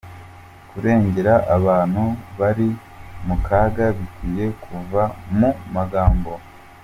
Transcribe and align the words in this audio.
Kurengera 0.69 1.33
abantu 1.57 2.03
bari 2.39 2.69
mu 3.27 3.35
kaga, 3.45 3.85
bikwiye 3.97 4.45
kuva 4.63 5.01
mu 5.37 5.49
magambo. 5.75 6.33